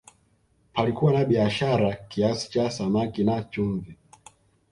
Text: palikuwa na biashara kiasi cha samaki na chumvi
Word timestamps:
palikuwa 0.73 1.13
na 1.13 1.25
biashara 1.25 1.93
kiasi 1.95 2.51
cha 2.51 2.71
samaki 2.71 3.23
na 3.23 3.43
chumvi 3.43 3.97